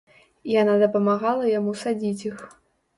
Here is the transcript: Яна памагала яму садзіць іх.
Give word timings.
Яна 0.61 0.89
памагала 0.97 1.47
яму 1.59 1.77
садзіць 1.85 2.21
іх. 2.29 2.37